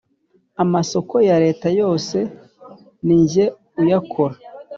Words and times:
amasoko 0.63 1.15
ya 1.29 1.37
leta 1.43 1.67
yose 1.79 2.17
ninjye 3.05 3.43
uyakora 3.81 4.35